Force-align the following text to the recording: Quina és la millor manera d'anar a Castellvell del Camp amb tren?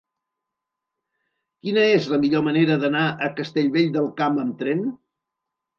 Quina 1.67 1.85
és 1.99 2.09
la 2.15 2.19
millor 2.25 2.45
manera 2.49 2.81
d'anar 2.87 3.07
a 3.29 3.33
Castellvell 3.43 3.95
del 4.01 4.13
Camp 4.23 4.45
amb 4.47 4.63
tren? 4.65 4.87